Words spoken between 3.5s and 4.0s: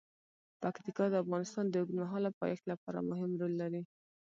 لري.